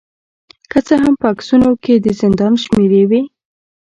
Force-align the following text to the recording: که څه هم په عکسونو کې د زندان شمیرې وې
که 0.71 0.79
څه 0.87 0.95
هم 1.03 1.13
په 1.21 1.27
عکسونو 1.33 1.69
کې 1.83 1.93
د 1.97 2.07
زندان 2.21 2.53
شمیرې 2.63 3.03
وې 3.09 3.21